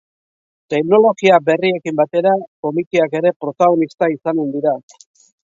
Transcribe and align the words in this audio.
Teknologia 0.73 1.37
berriekin 1.49 1.99
batera, 1.99 2.33
komikiak 2.67 3.15
ere 3.21 3.33
protagonista 3.45 4.11
izanen 4.17 4.51
dira. 4.59 4.77